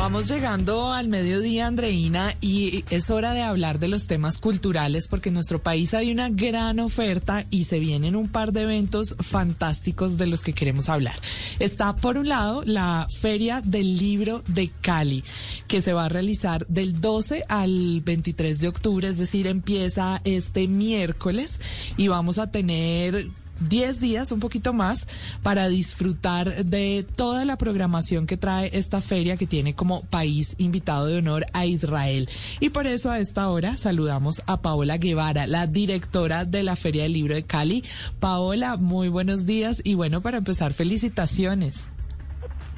[0.00, 5.28] Vamos llegando al mediodía, Andreina, y es hora de hablar de los temas culturales porque
[5.28, 10.16] en nuestro país hay una gran oferta y se vienen un par de eventos fantásticos
[10.16, 11.16] de los que queremos hablar.
[11.58, 15.22] Está por un lado la Feria del Libro de Cali,
[15.68, 20.66] que se va a realizar del 12 al 23 de octubre, es decir, empieza este
[20.66, 21.60] miércoles
[21.98, 23.28] y vamos a tener
[23.60, 25.06] 10 días, un poquito más,
[25.42, 31.06] para disfrutar de toda la programación que trae esta feria que tiene como país invitado
[31.06, 32.28] de honor a Israel.
[32.58, 37.04] Y por eso a esta hora saludamos a Paola Guevara, la directora de la Feria
[37.04, 37.84] del Libro de Cali.
[38.18, 41.86] Paola, muy buenos días y bueno, para empezar, felicitaciones.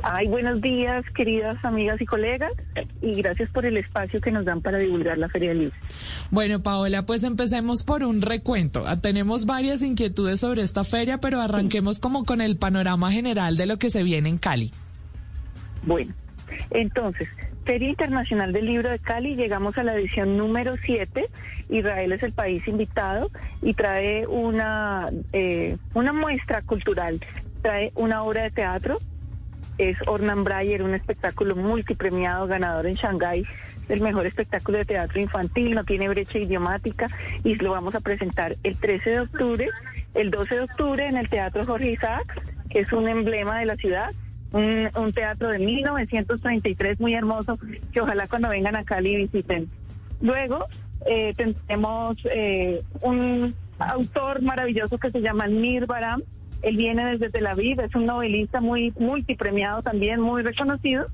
[0.05, 2.53] Ay, buenos días, queridas amigas y colegas,
[3.01, 5.77] y gracias por el espacio que nos dan para divulgar la Feria del Libro.
[6.33, 8.83] Bueno, Paola, pues empecemos por un recuento.
[8.85, 13.67] Ah, tenemos varias inquietudes sobre esta feria, pero arranquemos como con el panorama general de
[13.67, 14.73] lo que se viene en Cali.
[15.85, 16.13] Bueno,
[16.71, 17.29] entonces,
[17.65, 21.29] Feria Internacional del Libro de Cali, llegamos a la edición número 7.
[21.69, 23.31] Israel es el país invitado
[23.63, 27.21] y trae una, eh, una muestra cultural,
[27.63, 28.99] trae una obra de teatro
[29.79, 33.45] es Ornan Breyer, un espectáculo multipremiado, ganador en Shanghái
[33.89, 37.09] del mejor espectáculo de teatro infantil, no tiene brecha idiomática
[37.45, 39.69] y lo vamos a presentar el 13 de octubre,
[40.15, 43.77] el 12 de octubre en el Teatro Jorge Isaac, que es un emblema de la
[43.77, 44.13] ciudad,
[44.53, 47.59] un, teatro de 1933 muy hermoso,
[47.93, 49.69] que ojalá cuando vengan a Cali visiten.
[50.21, 50.67] Luego
[51.07, 56.23] eh, tenemos eh, un autor maravilloso que se llama Nir Baram,
[56.63, 61.07] él viene desde Tel Aviv, es un novelista muy multipremiado también, muy reconocido.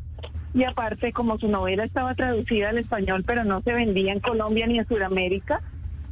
[0.55, 4.67] Y aparte, como su novela estaba traducida al español, pero no se vendía en Colombia
[4.67, 5.61] ni en Sudamérica,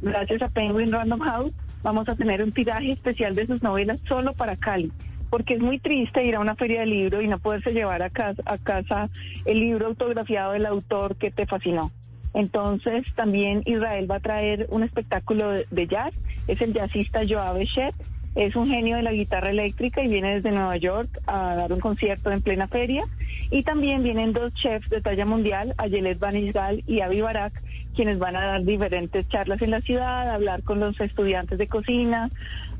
[0.01, 1.53] gracias a Penguin Random House,
[1.83, 4.91] vamos a tener un tiraje especial de sus novelas solo para Cali.
[5.29, 8.09] Porque es muy triste ir a una feria de libro y no poderse llevar a
[8.09, 9.09] casa,
[9.45, 11.91] el libro autografiado del autor que te fascinó.
[12.33, 16.13] Entonces también Israel va a traer un espectáculo de jazz,
[16.47, 17.95] es el jazzista Joab Shet,
[18.37, 21.79] es un genio de la guitarra eléctrica y viene desde Nueva York a dar un
[21.79, 23.03] concierto en plena feria.
[23.49, 27.53] Y también vienen dos chefs de talla mundial, Ayelet Banisgal y Avi Barak,
[27.95, 32.29] quienes van a dar diferentes charlas en la ciudad, hablar con los estudiantes de cocina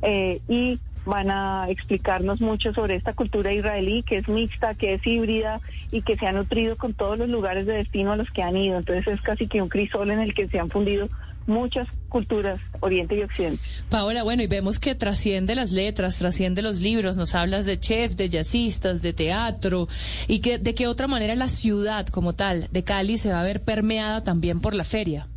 [0.04, 5.08] eh, y van a explicarnos mucho sobre esta cultura israelí que es mixta, que es
[5.08, 8.44] híbrida y que se ha nutrido con todos los lugares de destino a los que
[8.44, 8.78] han ido.
[8.78, 11.10] Entonces es casi que un crisol en el que se han fundido
[11.48, 13.62] muchas culturas, Oriente y Occidente.
[13.90, 18.18] Paola, bueno, y vemos que trasciende las letras, trasciende los libros, nos hablas de chefs,
[18.18, 19.88] de jazzistas, de teatro,
[20.28, 23.44] y que de qué otra manera la ciudad como tal de Cali se va a
[23.44, 25.28] ver permeada también por la feria.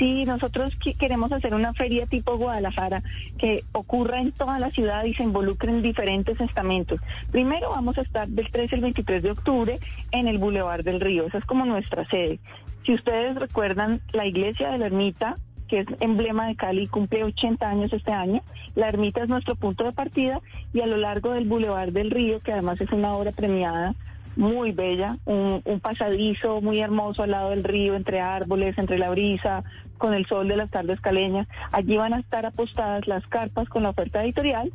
[0.00, 3.02] Sí, nosotros queremos hacer una feria tipo Guadalajara
[3.36, 6.98] que ocurra en toda la ciudad y se involucre en diferentes estamentos.
[7.30, 9.78] Primero vamos a estar del 13 al 23 de octubre
[10.10, 12.40] en el Boulevard del Río, esa es como nuestra sede.
[12.86, 15.36] Si ustedes recuerdan, la iglesia de la ermita,
[15.70, 18.42] que es emblema de Cali, cumple 80 años este año.
[18.74, 20.40] La ermita es nuestro punto de partida
[20.74, 23.94] y a lo largo del Boulevard del Río, que además es una obra premiada,
[24.34, 29.62] muy bella, un, pasadizo muy hermoso al lado del río, entre árboles, entre la brisa,
[29.98, 31.46] con el sol de las tardes caleñas.
[31.70, 34.72] Allí van a estar apostadas las carpas con la oferta editorial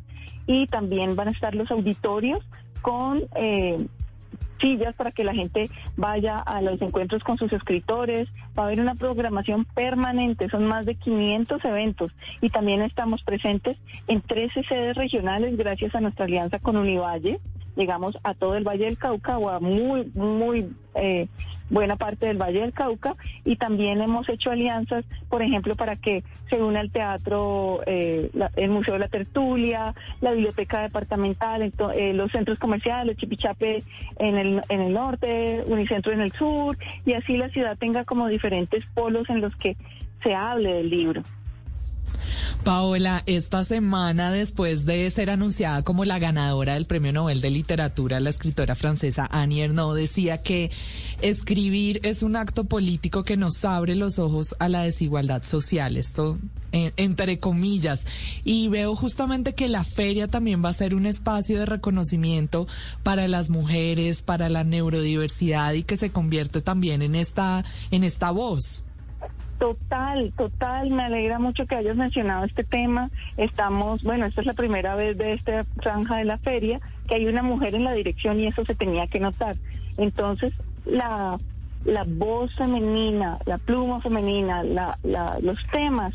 [0.48, 2.40] y también van a estar los auditorios
[2.82, 3.86] con eh,
[4.60, 8.28] sillas para que la gente vaya a los encuentros con sus escritores.
[8.58, 12.12] Va a haber una programación permanente, son más de 500 eventos
[12.42, 13.78] y también estamos presentes
[14.08, 17.40] en 13 sedes regionales gracias a nuestra alianza con Univalle
[17.76, 21.28] llegamos a todo el Valle del Cauca o a muy, muy eh,
[21.70, 26.24] buena parte del Valle del Cauca y también hemos hecho alianzas, por ejemplo, para que
[26.50, 32.32] se una el teatro, eh, el Museo de la Tertulia, la Biblioteca Departamental, eh, los
[32.32, 33.84] centros comerciales, Chipichape
[34.18, 38.28] en el, en el norte, Unicentro en el sur, y así la ciudad tenga como
[38.28, 39.76] diferentes polos en los que
[40.24, 41.24] se hable del libro.
[42.64, 48.20] Paola, esta semana, después de ser anunciada como la ganadora del Premio Nobel de Literatura,
[48.20, 50.72] la escritora francesa Annie Ernaux decía que
[51.22, 55.98] escribir es un acto político que nos abre los ojos a la desigualdad social.
[55.98, 56.38] Esto
[56.72, 58.06] entre comillas.
[58.44, 62.68] Y veo justamente que la feria también va a ser un espacio de reconocimiento
[63.04, 68.32] para las mujeres, para la neurodiversidad y que se convierte también en esta, en esta
[68.32, 68.84] voz.
[69.60, 73.10] Total, total, me alegra mucho que hayas mencionado este tema.
[73.38, 77.26] Estamos, bueno, esta es la primera vez de esta franja de la feria que hay
[77.26, 79.56] una mujer en la dirección y eso se tenía que notar.
[79.98, 80.54] Entonces,
[80.86, 81.40] la,
[81.86, 86.14] la voz femenina, la pluma femenina, la, la, los temas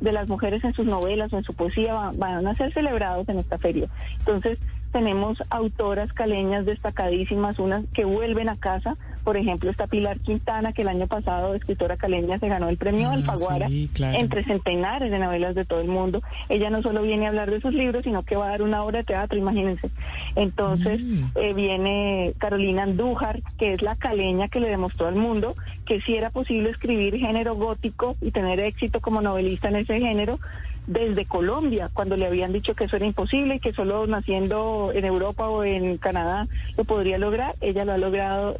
[0.00, 3.26] de las mujeres en sus novelas o en su poesía van, van a ser celebrados
[3.30, 3.88] en esta feria.
[4.18, 4.58] Entonces,
[4.94, 10.82] tenemos autoras caleñas destacadísimas, unas que vuelven a casa por ejemplo, está Pilar Quintana, que
[10.82, 15.54] el año pasado, escritora caleña, se ganó el premio ah, Alfaguara entre centenares de novelas
[15.54, 16.22] de todo el mundo.
[16.50, 18.84] Ella no solo viene a hablar de sus libros, sino que va a dar una
[18.84, 19.90] obra de teatro, imagínense.
[20.36, 21.24] Entonces, mm.
[21.36, 25.56] eh, viene Carolina Andújar, que es la caleña que le demostró al mundo
[25.86, 30.38] que sí era posible escribir género gótico y tener éxito como novelista en ese género
[30.86, 35.04] desde Colombia, cuando le habían dicho que eso era imposible y que solo naciendo en
[35.04, 36.46] Europa o en Canadá
[36.76, 37.54] lo podría lograr.
[37.60, 38.58] Ella lo ha logrado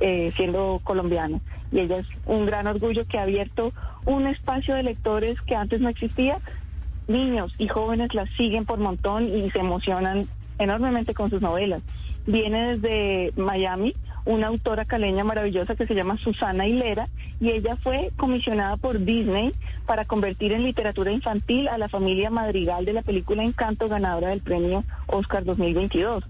[0.00, 1.40] eh, siendo colombiana.
[1.70, 3.72] Y ella es un gran orgullo que ha abierto
[4.04, 6.38] un espacio de lectores que antes no existía.
[7.08, 10.28] Niños y jóvenes la siguen por montón y se emocionan
[10.58, 11.82] enormemente con sus novelas.
[12.26, 17.08] Viene desde Miami una autora caleña maravillosa que se llama Susana Hilera
[17.40, 19.52] y ella fue comisionada por Disney
[19.86, 24.40] para convertir en literatura infantil a la familia Madrigal de la película Encanto ganadora del
[24.40, 26.24] premio Oscar 2022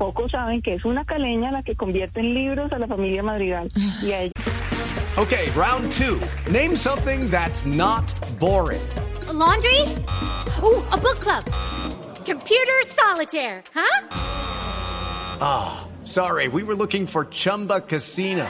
[0.00, 3.68] pocos saben que es una caleña la que convierte en libros a la familia Madrigal
[4.02, 4.32] y a ella.
[5.18, 6.18] Okay, round two.
[6.50, 8.80] Name something that's not boring.
[9.28, 9.82] A laundry?
[10.62, 11.44] Ooh, a book club.
[12.24, 14.06] Computer solitaire, huh?
[15.42, 16.48] Ah, oh, sorry.
[16.48, 18.48] We were looking for Chumba Casino.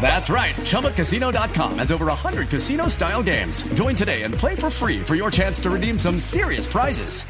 [0.00, 0.54] That's right.
[0.54, 3.62] ChumbaCasino.com has over 100 casino style games.
[3.74, 7.24] Join today and play for free for your chance to redeem some serious prizes.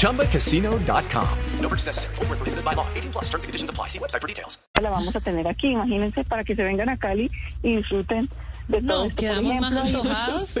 [0.00, 1.38] ChumbaCasino.com.
[1.60, 2.14] No purchase necessary.
[2.16, 2.86] Full prohibited by law.
[2.94, 3.88] 18 plus terms and conditions apply.
[3.88, 4.58] See website for details.
[4.80, 5.72] La vamos a tener aquí.
[5.72, 7.30] Imagínense para que se vengan a Cali
[7.62, 8.28] y disfruten
[8.68, 10.54] de no, todo quedamos ejemplo, más antojados.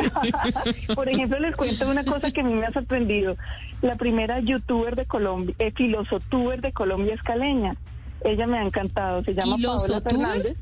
[0.94, 3.36] Por ejemplo, les cuento una cosa que a mí me ha sorprendido.
[3.82, 7.76] La primera youtuber de Colombia, eh, filosotuber de Colombia es caleña.
[8.24, 9.22] Ella me ha encantado.
[9.22, 10.56] Se llama Paola Fernández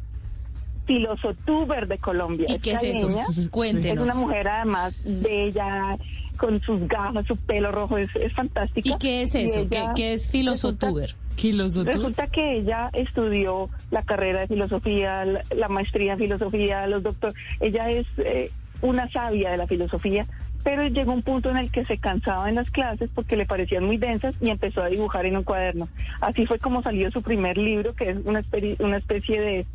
[0.86, 2.46] filosotuber de Colombia.
[2.48, 3.08] ¿Y qué es eso?
[3.50, 4.06] Cuéntenos.
[4.06, 5.96] Es una mujer además bella,
[6.36, 8.88] con sus gafas, su pelo rojo, es, es fantástica.
[8.88, 9.66] ¿Y qué es eso?
[9.94, 11.14] ¿Qué, es filosotuber?
[11.36, 17.34] Resulta, resulta que ella estudió la carrera de filosofía, la, maestría en filosofía, los doctores.
[17.60, 18.52] Ella es eh,
[18.82, 20.26] una sabia de la filosofía,
[20.62, 23.84] pero llegó un punto en el que se cansaba en las clases porque le parecían
[23.84, 25.88] muy densas y empezó a dibujar en un cuaderno.
[26.20, 28.44] Así fue como salió su primer libro, que es una,
[28.78, 29.66] una especie de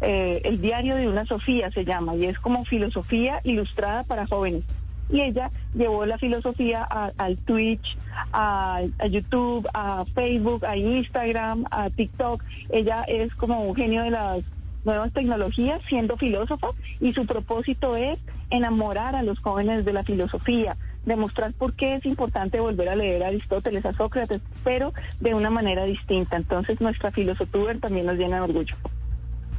[0.00, 4.64] eh, el diario de una Sofía se llama, y es como filosofía ilustrada para jóvenes.
[5.10, 7.96] Y ella llevó la filosofía al Twitch,
[8.32, 12.42] a, YouTube, a Facebook, a Instagram, a TikTok.
[12.70, 14.44] Ella es como un genio de las
[14.84, 16.68] nuevas tecnologías siendo filósofa
[17.00, 18.18] y su propósito es
[18.50, 23.24] enamorar a los jóvenes de la filosofía, demostrar por qué es importante volver a leer
[23.24, 26.36] a Aristóteles, a Sócrates, pero de una manera distinta.
[26.36, 28.76] Entonces nuestra filosofía también nos llena de orgullo.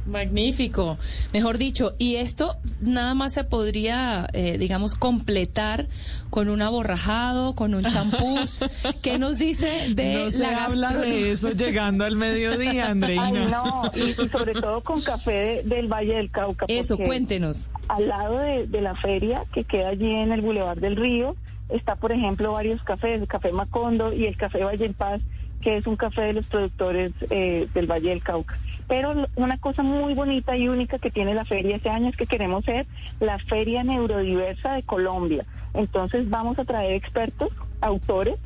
[0.06, 0.98] Magnífico,
[1.32, 5.86] mejor dicho, y esto nada más se podría, eh, digamos, completar
[6.30, 8.64] con un aborrajado, con un champús.
[9.02, 13.26] ¿Qué nos dice de no se habla de eso llegando al mediodía, Andreina?
[13.26, 16.66] Ay, no, y, sobre todo con café del Valle del Cauca.
[16.68, 17.70] Eso, cuéntenos.
[17.88, 21.36] Al lado de, de la feria que queda allí en el Boulevard del Río,
[21.68, 25.20] está, por ejemplo, varios cafés, el Café Macondo y el Café Valle en Paz,
[25.66, 28.56] que es un café de los productores eh, del Valle del Cauca.
[28.86, 32.28] Pero una cosa muy bonita y única que tiene la feria este año es que
[32.28, 32.86] queremos ser
[33.18, 35.44] la feria neurodiversa de Colombia.
[35.74, 37.48] Entonces vamos a traer expertos,
[37.80, 38.36] autores,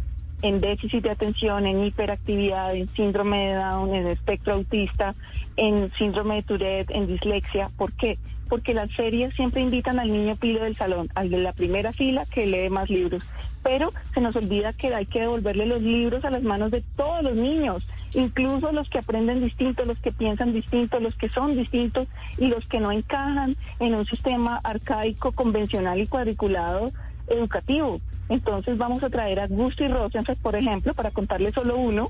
[0.40, 5.14] en déficit de atención, en hiperactividad, en síndrome de Down, en espectro autista,
[5.58, 7.70] en síndrome de Tourette, en dislexia.
[7.76, 8.16] ¿Por qué?
[8.50, 12.26] Porque las ferias siempre invitan al niño pilo del salón, al de la primera fila
[12.26, 13.24] que lee más libros.
[13.62, 17.22] Pero se nos olvida que hay que devolverle los libros a las manos de todos
[17.22, 22.08] los niños, incluso los que aprenden distinto, los que piensan distinto, los que son distintos
[22.36, 26.92] y los que no encajan en un sistema arcaico, convencional y cuadriculado
[27.28, 28.00] educativo.
[28.28, 32.08] Entonces vamos a traer a Gusti Rosenfeld, por ejemplo, para contarle solo uno.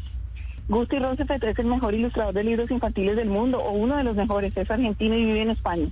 [0.68, 4.16] Gusti Rosenfeld es el mejor ilustrador de libros infantiles del mundo, o uno de los
[4.16, 5.88] mejores, es argentino y vive en España.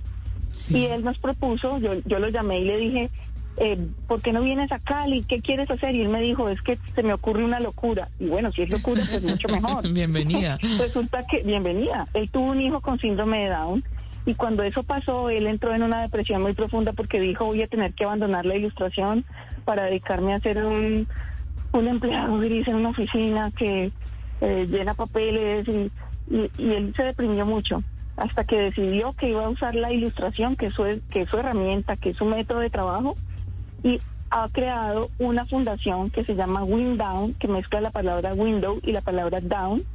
[0.69, 3.09] Y él nos propuso, yo, yo lo llamé y le dije,
[3.57, 3.77] eh,
[4.07, 5.23] ¿por qué no vienes a Cali?
[5.23, 5.93] ¿Qué quieres hacer?
[5.93, 8.09] Y él me dijo, es que se me ocurre una locura.
[8.19, 9.87] Y bueno, si es locura, pues mucho mejor.
[9.93, 10.57] Bienvenida.
[10.79, 13.83] Resulta que, bienvenida, él tuvo un hijo con síndrome de Down.
[14.25, 17.67] Y cuando eso pasó, él entró en una depresión muy profunda porque dijo, voy a
[17.67, 19.25] tener que abandonar la ilustración
[19.65, 21.07] para dedicarme a ser un,
[21.71, 23.91] un empleado gris en una oficina que
[24.41, 25.91] eh, llena papeles y,
[26.33, 27.83] y, y él se deprimió mucho
[28.19, 30.83] hasta que decidió que iba a usar la ilustración, que es su,
[31.37, 33.15] herramienta, que es su método de trabajo,
[33.81, 38.91] y ha creado una fundación que se llama Windown, que mezcla la palabra window y
[38.91, 39.85] la palabra down,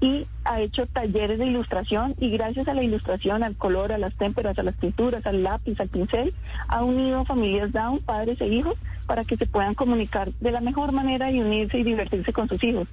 [0.00, 4.16] y ha hecho talleres de ilustración y gracias a la ilustración, al color, a las
[4.16, 6.34] témperas, a las pinturas, al lápiz, al pincel,
[6.68, 10.92] ha unido familias down, padres e hijos, para que se puedan comunicar de la mejor
[10.92, 12.88] manera y unirse y divertirse con sus hijos.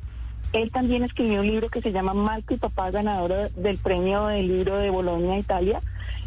[0.53, 4.47] Él también escribió un libro que se llama Marco y Papá, ganador del premio del
[4.47, 5.81] libro de Bolonia, Italia.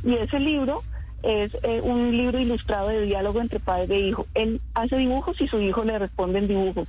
[0.05, 0.83] Y ese libro
[1.23, 4.27] es eh, un libro ilustrado de diálogo entre padre e hijo.
[4.35, 6.87] Él hace dibujos y su hijo le responde en dibujo.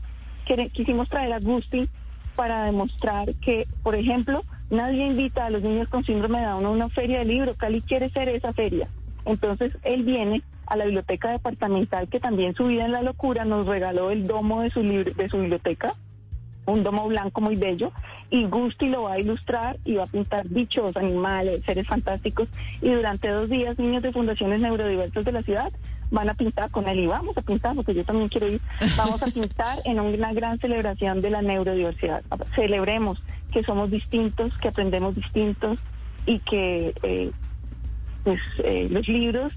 [0.74, 1.88] Quisimos traer a Gusti
[2.36, 6.70] para demostrar que, por ejemplo, nadie invita a los niños con síndrome de Down a
[6.70, 7.56] una feria de libro.
[7.56, 8.90] Cali quiere ser esa feria.
[9.26, 13.68] Entonces él viene a la biblioteca departamental que también su vida en la locura nos
[13.68, 15.96] regaló el domo de su libro, de su biblioteca
[16.66, 17.92] un domo blanco muy bello,
[18.30, 22.48] y Gusti lo va a ilustrar y va a pintar bichos, animales, seres fantásticos,
[22.82, 25.72] y durante dos días niños de fundaciones neurodiversas de la ciudad
[26.12, 28.62] van a pintar con él, y vamos a pintar, porque yo también quiero ir,
[28.98, 32.24] vamos a pintar en una gran celebración de la neurodiversidad.
[32.56, 35.80] Celebremos que somos distintos, que aprendemos distintos,
[36.26, 37.32] y que eh,
[38.24, 39.54] pues, eh, los libros,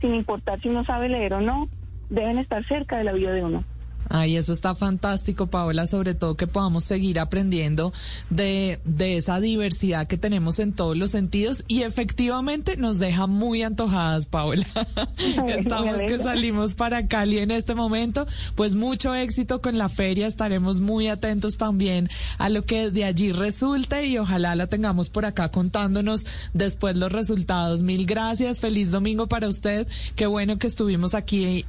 [0.00, 1.68] sin importar si uno sabe leer o no,
[2.08, 3.64] deben estar cerca de la vida de uno.
[4.08, 7.92] Ay, eso está fantástico, Paola, sobre todo que podamos seguir aprendiendo
[8.30, 13.62] de, de esa diversidad que tenemos en todos los sentidos y efectivamente nos deja muy
[13.62, 14.66] antojadas, Paola.
[15.48, 20.80] Estamos que salimos para Cali en este momento, pues mucho éxito con la feria, estaremos
[20.80, 22.08] muy atentos también
[22.38, 27.10] a lo que de allí resulte y ojalá la tengamos por acá contándonos después los
[27.10, 27.82] resultados.
[27.82, 31.64] Mil gracias, feliz domingo para usted, qué bueno que estuvimos aquí,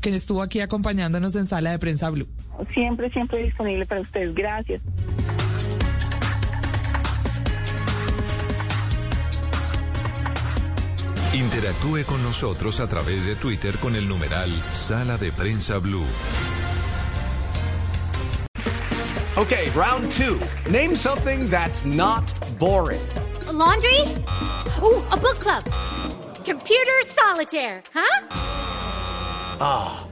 [0.00, 2.28] que estuvo aquí acompañándonos en sala de Prensa Blue.
[2.74, 4.34] Siempre, siempre disponible para ustedes.
[4.34, 4.80] Gracias.
[11.34, 16.06] Interactúe con nosotros a través de Twitter con el numeral Sala de Prensa Blue.
[19.34, 20.38] Okay, round two.
[20.70, 23.00] Name something that's not boring.
[23.48, 24.00] A laundry?
[24.82, 25.64] Ooh, a book club.
[26.44, 28.26] Computer solitaire, huh?
[29.58, 30.11] Ah.